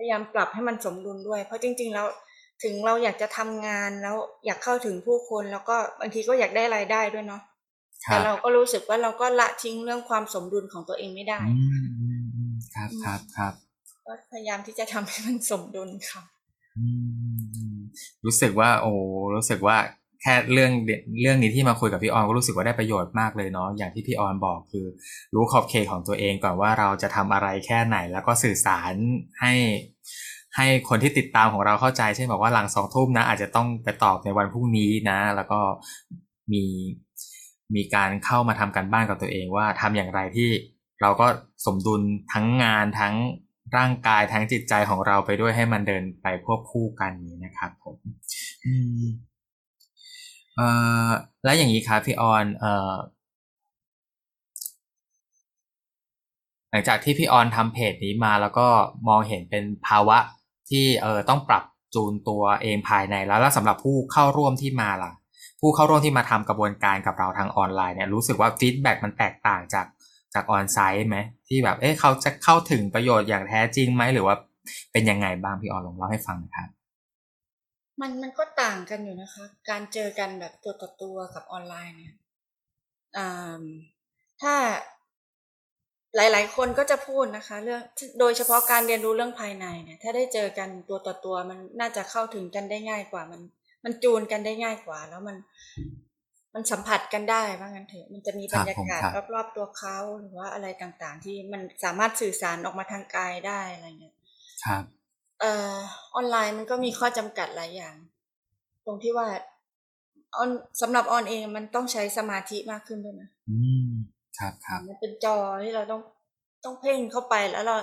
[0.00, 2.06] พยายามปรับให้มันสมดุลด้วย เพราะจริง ๆ แล้ว
[2.62, 7.42] ถึงเราอยากจะทำงานแล้วอยากเข้าถึงผู้คน แล้วก็บางทีก็อยากได้รายได้ด้วยเนาะ
[8.04, 11.40] แต่เราก็รู้สึกว่าเราก็ละทิ้งเรื่องความสมดุลของตัวเองไม่ได้
[12.74, 13.52] ครับครับครับ
[14.06, 16.22] ก็พยายามที่จะทำให้มันสมดุลค่ะ
[18.24, 18.92] รู้สึกว่า โอ้
[19.34, 19.76] รู้สึกว่า
[20.22, 20.72] แค่เรื่อง
[21.22, 24.86] เรื่องนี้ที่มาคุยกับพี่ออนก็รู้สึกว่าได้ประโยชน์มากเลยเนาะอย่างที่พี่ออนบอกคือ
[25.34, 28.92] รู้ขอบเขตของตัวเองก่อนว่าเราจะทำอะไรแค่ไหน แล้วก็สื่อสาร
[29.40, 29.52] ให้
[30.56, 35.60] ให้คนที่ติดตามของเราเข้าใจเช่นบอกว่าหลังสองทุ่มนะ อาจจะต้องไปตอบในวันพรุ่งนี้นะ แล้วก็
[36.52, 36.64] มี
[37.74, 40.50] มีการเข้ามาทำการบ้านกับตัวเองว่าทำอย่างไรที่
[41.02, 41.26] เราก็
[41.66, 42.02] สมดุล
[42.32, 43.14] ทั้งงานทั้ง
[43.76, 47.96] ร่างกายทั้งจิตใจของเราไปด้วยให้มันเดินไปควบคู่กันนี้นะครับผม
[48.64, 49.04] อืม
[50.60, 50.70] เอ่
[51.08, 51.10] อ
[51.44, 52.94] แล้วอย่างนี้ครับพี่ออนเอ่อ
[56.70, 58.66] หลังจากที่พี่ออนทำเพจนี้มาแล้วก็
[59.08, 60.18] มองเห็นเป็นภาวะ
[60.70, 65.12] ที่เออต้องปรับจูนตัวเองภายในแล้วแล้วสำหรับผู้เข้าร่วมที่มาล่ะ
[65.60, 69.86] ผู้เข้าร่วมที่มาทำกระบวนการกับเราทางออนไลน์เนี่ยรู้สึกว่าฟีดแบ็มันแตกต่างจาก
[70.34, 71.18] จากออนไซต์ไหม
[71.48, 74.36] ที่แบบเอ๊ะเขาจะเข้าถึงประโยชน์อย่างแท้จริงไหมหรือว่า
[74.92, 76.68] เป็นยังไงบ้างพี่ออนลองเล่าให้ฟังนะครับ
[78.00, 82.14] มันมันก็ต่างกันอยู่นะคะ การเจอกันแบบตัวต่อตัวกับออนไลน์เนี่ย
[84.42, 84.54] ถ้า
[86.16, 87.82] หลาย ๆ คนก็จะพูดนะคะ เรื่อง
[88.20, 93.40] โดยเฉพาะการเรียนรู้เรื่องภายในเนี่ย ถ้าได้เจอกันตัวต่อตัว มันน่าจะเข้าถึงกันได้ง่ายกว่ามัน
[93.84, 95.36] มันจูนกันได้ง่ายกว่า แล้วมัน
[96.54, 99.02] มันสัมผัสกันได้ว่างั้นเถอะมันจะมีบรรยากาศ
[99.34, 104.16] รอบๆตัวเขาหรือว่าอะไรต่างๆ ที่มันสามารถสื่อสารออกมาทางกายได้อะไรเงี้ย
[104.64, 104.84] ครับ
[105.40, 105.76] เอ่อ
[106.14, 107.94] ออนไลน์มันก็มีข้อจำกัดหลายอย่าง
[108.86, 109.26] ตรงที่ว่า
[110.36, 110.50] ออน
[110.80, 113.90] สำหรับออนเองมันต้องใช้สมาธิมากขึ้นด้วยนะ อืม
[114.38, 116.02] ครับครับมันเป็นจอที่เราต้อง
[116.64, 117.76] ต้องเพ่งเข้าไปแล้วเรา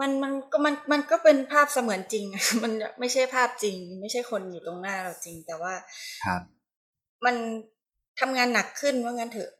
[0.00, 2.24] มันมันก็มันมันก็เป็นภาพเสมือนจริง
[2.62, 5.74] มันไม่ใช่ภาพจริง ไม่ใช่คนอยู่ตรงหน้าเราจริง แต่ว่า
[6.24, 6.42] ครับ
[7.24, 7.36] มัน
[8.20, 9.50] ทำงานหนักขึ้นว่างั้นเถอะ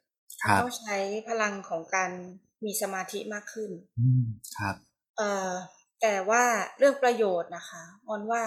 [0.61, 0.97] ต้องใช้
[1.29, 2.11] พลังของการ
[2.65, 4.25] มีสมาธิมากขึ้น อืม
[4.59, 4.77] ครับ
[5.17, 5.51] เอ่อ
[6.03, 6.45] แต่ว่า
[6.79, 8.43] เรื่องประโยชน์นะคะออนว่า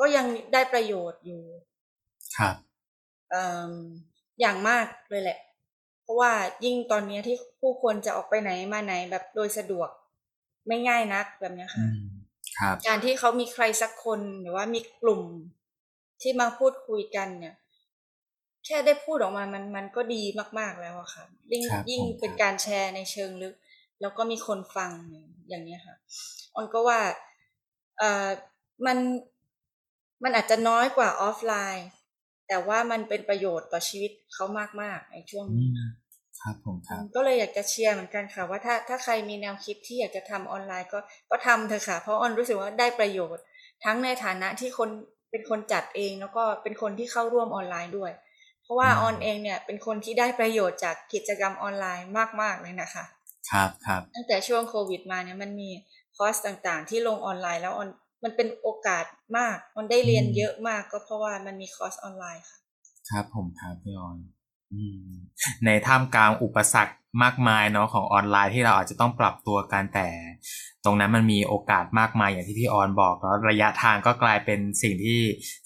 [0.00, 1.42] ก็ยังได้ประโยชน์อยู่
[2.36, 2.56] ครับ
[4.40, 5.38] อย่างมากเลยแหละ
[6.02, 6.32] เพราะว่า
[6.64, 9.90] ยิ่งตอนนี้ที่ผู้คนจะออกไปไหนมาไหนแบบโดยสะดวก
[10.66, 11.86] ไม่ง่ายนักแบบนี้ค่ะ
[12.58, 15.22] ครับการที่เขามีใครสักคนหรือว่ามีกลุ่ม
[16.22, 17.54] ที่มาพูดคุยกันเนี่ย
[18.66, 20.22] แค่ได้พูดออกมามันมันก็ดี
[20.58, 23.54] มาก ๆแล้วอะค่ะยิ่งยิ่งเป็นการแชร์ในเชิงลึก
[24.00, 24.90] แล้วก็มีคนฟัง
[25.48, 25.96] อย่างนี้ค่ะ
[26.54, 27.00] อนก็ว่า
[27.98, 28.28] เออ
[28.86, 28.98] มัน
[30.22, 31.88] มันอาจจะน้อยกว่าออฟไลน์
[32.48, 34.44] แต่ว่ามันเป็นประโยชน์ต่อชีวิตเขา
[34.82, 35.68] มากๆในช่วงนี้
[36.42, 40.98] ครับผมครับก็เลยอยากจะเชียร์เหมือนกันค่ะ ว่าถ้าถ้าใครมีแนวคิดที่อยากจะทำออนไลน์ก็
[41.30, 43.44] ก็ทำเถอะค่ะ เพราะออนรู้สึกว่าได้ประโยชน์
[43.84, 44.90] ทั้งในฐานะที่คน
[45.30, 48.12] เป็นคนจัดเองแล้วก็เป็นคนที่เข้าร่วมออนไลน์ด้วย
[48.62, 52.06] เพราะว่าออนเองเนี่ยเป็นคนที่ได้ประโยชน์จากกิจกรรมออนไลน์
[52.42, 53.04] มากๆเลยนะคะ
[53.50, 55.70] ครับครับตั้งแต่ช่วงโควิดมาเนี่ยมันมี
[56.16, 57.88] คอร์สต่างๆ ที่ลงออนไลน์แล้วออน
[58.24, 59.04] มันเป็นโอกาส
[59.38, 62.58] มาก มันได้เรียนเยอะมากก็เพราะว่ามันมีคอร์สออนไลน์ค่ะ
[63.08, 64.16] ครับผมครับพี่ออน
[65.66, 70.08] ในท่ามกลางอุปสรรคมากมายเนาะของออนไลน์ที่เราอาจจะต้องปรับตัวกันแต่
[70.84, 75.20] ตรงนั้นมันมีโอกาสมากมายอย่างที่พี่ออนบอกแล้วระยะทางก็กลายเป็นสิ่งที่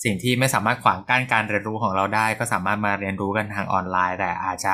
[0.04, 4.72] สิ่งที่ไม่สามารถขวางกั้นการเรียนรู้ของเราได้ ก็สามารถมาเรียนรู้กันทางออนไลน์ แต่อาจจะ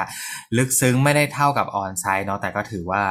[0.56, 3.02] ลึกซึ้งไม่ได้เท่ากับออนไซต์เนาะแต่ก็ถือว่า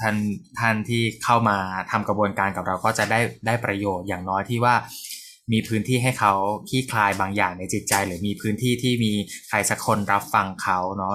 [0.00, 0.16] ท่าน
[0.58, 1.56] ท่านที่เข้ามา
[1.90, 4.74] ทำกระบวนการกับเราก็จะได้ได้ประโยชน์อย่างน้อยที่ว่า
[5.52, 6.32] มีพื้นที่ให้เขา
[6.68, 9.12] ขี้คลายบางอย่างในจิตใจ หรือมีพื้นที่ที่มี
[9.48, 11.14] ใครสักคนรับฟังเขาเนาะ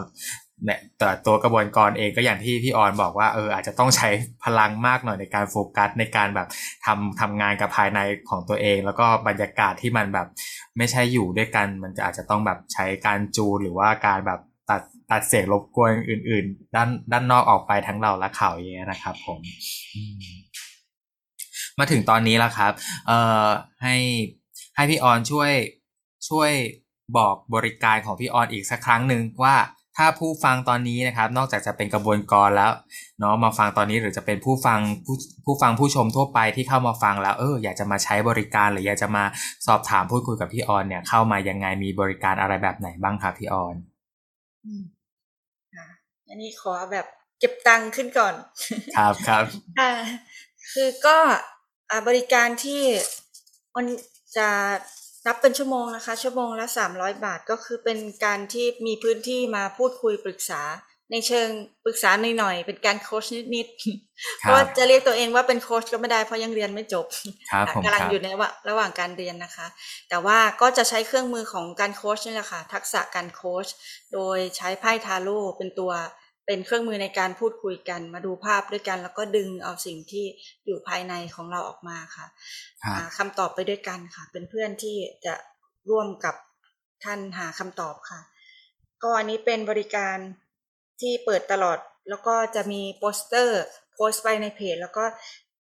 [0.99, 4.09] แต่ตัวกระบวนการเองก็อย่างที่พี่ออนบอกว่าเอออาจจะต้องใช้
[4.43, 6.47] พลังมากหน่อยในการโฟกัสในการแบบ
[6.85, 10.27] ทำทำงานกับภายในของตัวเอง แล้วก็บรรยากาศที่มันแบบ
[10.77, 19.39] ไม่ใช่อยู่ด้วยกัน มันจะอาจจะต้องแบบใช้การจูหรือว่าการแบบตัดตัดเสียงรบกวนอื่น ๆ ด้านด้านนอกออกไปทั้งเราและเขาอย่างเงี้ยนะครับผม
[21.79, 22.71] มาถึงตอนนี้แล้วครับ
[23.07, 23.47] เอ่อ
[23.83, 23.95] ให้
[24.75, 25.51] ให้พี่ออนช่วย
[26.29, 26.51] ช่วย
[27.17, 29.55] บอกบริการของพี่ออนอีกสักครั้งหนึ่งว่า
[29.97, 32.71] ถ้าผู้ฟังตอนนี้นะครับ นอกจากจะเป็นกระบวนการแล้ว
[33.19, 39.23] เนาะมาฟังตอนนี้หรือจะเป็นผู้ฟังผู้ผู้ฟังผู้ชมทั่วไปที่เข้ามาฟังแล้วเอออยากจะมาใช้บริการหรืออยากจะมา
[39.67, 43.75] สอบถามพูดคุยกับพี่ออนเนี่ยเข้ามายังไงมีบริการอะไรแบบไหนบ้างครับพี่ออน
[46.27, 47.05] อันนี้ขอแบบ
[47.39, 48.33] เก็บตังค์ขึ้นก่อน
[48.97, 49.45] ครับครับ
[49.79, 49.91] อ่า
[50.73, 51.17] คือก็
[52.07, 52.83] บริการที่
[53.75, 53.85] มัน
[54.37, 54.49] จะ
[55.25, 60.61] นับเป็นชั่วโมงนะคะ ชั่วโมงละสามร้อยบาทก็คือเป็นการที่มีพื้นที่มาพูดคุยปรึกษา
[61.11, 61.47] ในเชิง
[61.85, 67.05] ปรึกษาหน่อยๆเป็นการโค้ชนิดๆคเพรัราะว่าบจะเรียกตัวเองว่าเป็นโค้ชก็ไม่ได้เพราะยังเรียนไม่จบ
[67.51, 69.67] ครับผมกำลัคงรับอยู่ในระหว่างระหว่างการเรียนนะคะ
[70.09, 73.67] แต่ว่าก็จะใช้เครื่องมือของการโค้ชนี่แหละค่ะทักษะการโค้ช
[74.13, 75.91] โดยใช้ไพ่ทาโร่เป็นตัว
[76.45, 80.25] เป็นเครื่องมือในการพูดคุยกัน มาดูภาพด้วยกัน แล้วก็ดึงเอาสิ่งที่
[80.65, 82.25] อยู่ภายในของเราออกมาค่ะ
[82.83, 85.33] ครับหาคำตอบไปด้วยกันค่ะ เป็นเพื่อนที่จะ
[85.89, 86.35] ร่วมกับ
[87.03, 88.21] ท่านหาคำตอบค่ะ
[89.03, 90.17] ก็อันนี้เป็นบริการ
[91.01, 91.77] ที่เปิดตลอด
[92.09, 93.61] แล้วก็จะมีโปสเตอร์
[93.93, 95.03] โพสต์ไปในเพจ แล้วก็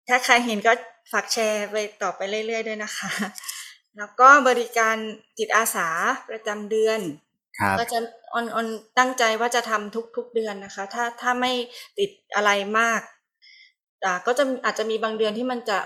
[0.08, 0.74] ถ้าใครเห็นก็
[1.12, 3.12] ฝากแชร์ไปต่อไปเรื่อยๆด้วยนะคะ
[3.98, 4.96] แล้วก็บริการ
[5.38, 5.88] จิตอาสา
[6.30, 7.00] ประจำเดือน
[7.60, 8.00] ครับ ก็จะ
[8.34, 8.68] ออนออน
[9.00, 11.52] ตั้งใจว่าจะทำทุก ๆเดือนนะคะ ถ้าถ้าไม่
[12.00, 13.02] ติดอะไรมาก
[14.06, 15.80] อ่าก็จะอาจจะมีบางเดือนที่มันจะ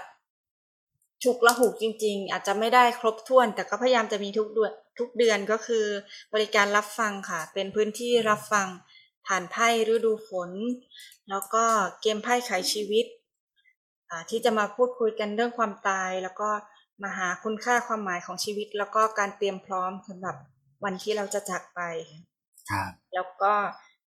[1.23, 5.85] ฉุกละหุกจริง ๆ อาจจะไม่ได้ครบถ้วน แต่ก็พยายามจะมีทุกเดือนทุกเดือนก็คือ
[6.33, 8.67] บริการรับฟังค่ะ เป็นพื้นที่รับฟัง
[9.27, 10.51] ผ่านไพ่ฤดูฝน
[11.29, 11.63] แล้วก็
[12.01, 13.05] เกมไพ่ไขชีวิต
[14.29, 16.49] ที่จะมาพูดคุยกันเรื่องความตาย แล้วก็
[17.03, 20.35] มาหาคุณค่าความหมายของชีวิต แล้วก็การเตรียมพร้อมสำหรับ
[20.85, 21.81] วันที่เราจะจากไป
[22.71, 23.53] ครับแล้วก็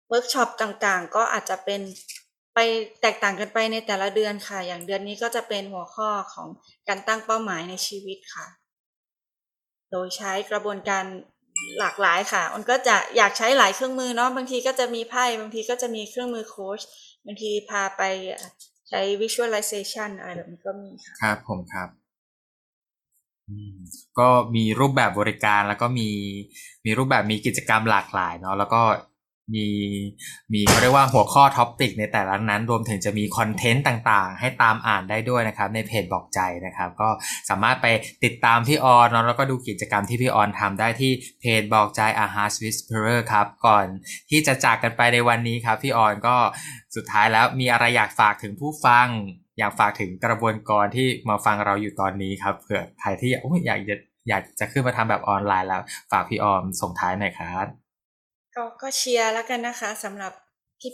[0.10, 1.82] เวิร์กช็อปต่างๆ ก็อาจจะเป็น
[2.54, 2.60] ไป
[3.02, 6.48] แตกต่างกันไปในแต่ละเดือนค่ะ อย่างเดือนนี้ก็จะเป็นหัวข้อของ
[6.88, 8.48] การตั้งเป้าหมายในชีวิตค่ะ
[9.92, 11.06] โดยใช้กระบวนการ
[11.80, 16.82] หลากหลายค่ะ มันก็จะอยากใช้หลายเครื่องมือเนาะ บางทีก็จะมีไพ่ บางทีก็จะมีเครื่องมือโค้ช
[17.26, 18.02] บางทีพาไป
[18.90, 22.03] ใช้ visualization อะไรแบบนี้ก็มีค่ะ ครับผมครับอืม
[24.20, 26.10] ก็มีรูปแบบบริการแล้วก็มี
[26.86, 28.82] มีรูปแบบมีกิจกรรมหลากหลายเนาะแล้วก็
[29.56, 29.68] มี
[30.54, 37.10] มีเขาเรียกว่าหัวข้อ topic ในแต่ละนั้น รวมถึงจะมีคอนเทนต์ต่างๆ ให้ตามอ่านได้ด้วยนะครับ ในเพจบอกใจนะครับ ก็
[37.50, 37.88] สามารถไป
[38.24, 43.86] ติดตามพี่ออนเนาะแล้วก็ดูกิจกรรมที่พี่ออนทำได้ที่เพจบอกใจ A Heart's Whisperer ครับ ก่อน
[44.30, 46.36] ที่จะจากกันไปในวันนี้ครับ พี่ออนก็
[46.96, 49.08] สุดท้ายแล้วมีอะไรอยากฝากถึงผู้ฟัง
[49.60, 53.96] อยากฝากถึงกระบวนการที่มาฟังเราอยู่ตอนนี้ครับเผื่อใครที่โอ้ยอยากจะ
[54.30, 57.68] อยากจะขึ้นมาทำแบบออนไลน์แล้ว ฝากพี่ออมส่งท้ายหน่อยครับ
[58.56, 60.34] ก็ก็เชียร์แล้วกันนะคะสำหรับ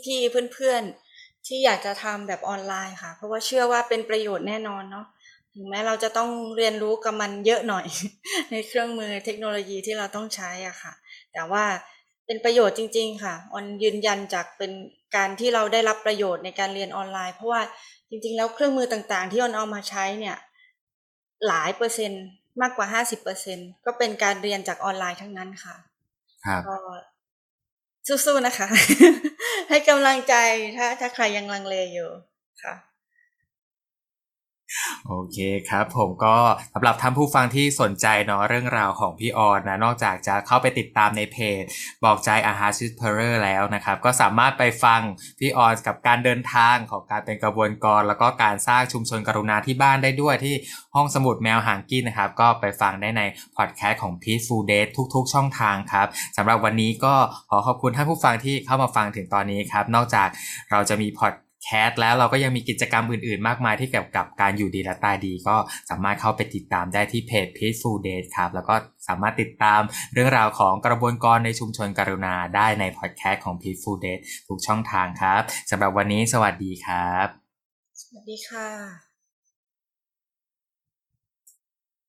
[0.04, 5.06] พี่ๆเพื่อนๆ ที่อยากจะทำแบบออนไลน์ค่ะ เพราะว่าเชื่อว่าเป็นประโยชน์แน่นอนเนาะ
[5.54, 7.86] ถึงแม้เราจะต้องเรียนรู้กับมันเยอะหน่อย
[8.52, 10.92] ในเครื่องมือเทคโนโลยีที่เราต้องใช้อะค่ะ
[11.32, 11.64] แต่ว่า
[12.26, 14.72] เป็นประโยชน์จริง ๆ ค่ะออนยืนยันจากเป็น
[15.16, 17.62] การที่เราได้รับประโยชน์ในการเรียนออนไลน์ เพราะว่า
[18.10, 20.36] จริงๆ แล้วเครื่องมือต่างๆ ที่ออนเอามาใช้เนี่ย
[21.46, 22.24] หลายเปอร์เซ็นต์
[22.60, 25.76] มากกว่าห้าสิบเปอร์เซ็นก็เป็นการเรียนจากออนไลน์ทั้งนั้นค่ะ
[26.46, 26.74] ครับก็
[28.08, 28.68] สู้ๆนะคะ
[29.68, 30.34] ให้กำลังใจ
[30.76, 32.10] ถ้าถ้าใครยังลังเลอยู่
[32.62, 32.74] ค่ะ
[35.06, 35.38] โอเค
[35.68, 36.36] ครับ ผมก็
[36.74, 41.62] สำหรับท่านผู้ฟังที่สนใจเนาะเรื่องราวของพี่ออนนะนอกจากจะเข้าไปติดตามในเพจ
[42.04, 45.00] บอกใจอาหารชิสเพอร์แล้วนะครับ ก็สามารถไปฟัง
[45.38, 50.54] พี่ออนกับการเดินทางของการเป็นกระบวนการแล้วก็การสร้างชุมชนกรุณาที่บ้านได้ด้วยที่
[50.94, 53.22] ห้องสมุดแมวหางกินนะครับ ก็ไปฟังได้ใน
[53.56, 57.14] พอดแคสต์ของ Peaceful Day ทุก ๆ ช่องทางครับสำหรับวันนี้ก็
[57.50, 60.28] ขอขอบคุณท่านผู้ฟังที่เข้ามาฟังถึงตอนนี้ครับ นอกจาก
[60.70, 65.56] เราจะมีพอด แคสแล้วเราก็ยังมีกิจกรรมอื่นๆ มากมายที่เกี่ยวกับการอยู่ดีและตายดี ก็
[65.90, 68.74] สามารถเข้าไปติดตามได้ที่เพจ Peaceful Days ครับ แล้วก็
[69.08, 69.80] สามารถติดตาม
[70.12, 77.26] เรื่องราวของกระบวนการในชุมชนกรุณาได้ในพอดแคสต์ของ Peaceful Days ทุกช่องทางครับสำหรับวันนี้สวัสดีครับ
[78.02, 79.09] สวัสดีค่ะ